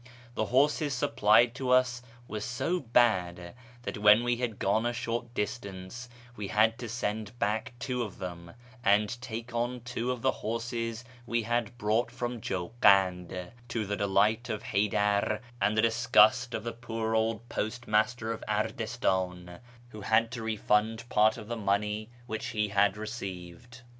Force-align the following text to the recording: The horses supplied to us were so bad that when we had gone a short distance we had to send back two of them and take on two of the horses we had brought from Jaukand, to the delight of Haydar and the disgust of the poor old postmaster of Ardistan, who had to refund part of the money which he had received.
The 0.33 0.45
horses 0.45 0.95
supplied 0.95 1.53
to 1.53 1.69
us 1.69 2.01
were 2.27 2.39
so 2.39 2.79
bad 2.79 3.53
that 3.83 3.99
when 3.99 4.23
we 4.23 4.37
had 4.37 4.57
gone 4.57 4.83
a 4.83 4.93
short 4.93 5.31
distance 5.35 6.09
we 6.35 6.47
had 6.47 6.79
to 6.79 6.89
send 6.89 7.37
back 7.37 7.73
two 7.77 8.01
of 8.01 8.17
them 8.17 8.55
and 8.83 9.15
take 9.21 9.53
on 9.53 9.81
two 9.81 10.11
of 10.11 10.23
the 10.23 10.31
horses 10.31 11.05
we 11.27 11.43
had 11.43 11.77
brought 11.77 12.09
from 12.09 12.41
Jaukand, 12.41 13.51
to 13.67 13.85
the 13.85 13.95
delight 13.95 14.49
of 14.49 14.63
Haydar 14.63 15.39
and 15.61 15.77
the 15.77 15.83
disgust 15.83 16.55
of 16.55 16.63
the 16.63 16.73
poor 16.73 17.13
old 17.13 17.47
postmaster 17.47 18.31
of 18.33 18.43
Ardistan, 18.47 19.59
who 19.89 20.01
had 20.01 20.31
to 20.31 20.41
refund 20.41 21.07
part 21.09 21.37
of 21.37 21.47
the 21.47 21.55
money 21.55 22.09
which 22.25 22.47
he 22.47 22.69
had 22.69 22.97
received. 22.97 23.81